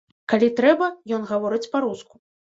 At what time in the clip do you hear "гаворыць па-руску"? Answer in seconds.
1.31-2.13